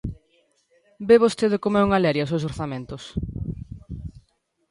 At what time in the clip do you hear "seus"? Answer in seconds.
2.31-2.47